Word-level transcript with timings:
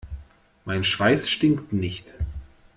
Mein 0.65 0.83
Schweiß 0.83 1.29
stinkt 1.29 1.73
nicht. 1.73 2.15